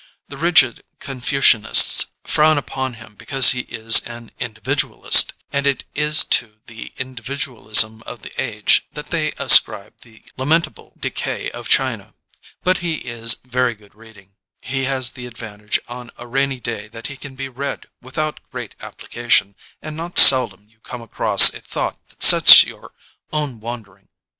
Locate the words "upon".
2.57-2.95